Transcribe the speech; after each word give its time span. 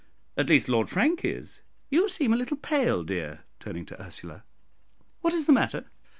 at 0.35 0.49
least 0.49 0.67
Lord 0.67 0.89
Frank 0.89 1.23
is. 1.23 1.59
You 1.91 2.09
seem 2.09 2.33
a 2.33 2.35
little 2.35 2.57
pale, 2.57 3.03
dear," 3.03 3.41
turning 3.59 3.85
to 3.85 4.01
Ursula; 4.03 4.41
"what 5.19 5.31
is 5.31 5.45
the 5.45 5.51
matter?" 5.53 5.85